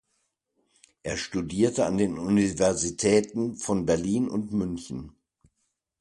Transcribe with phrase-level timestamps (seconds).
[1.03, 5.15] Er studierte an den Universitäten von Berlin und München.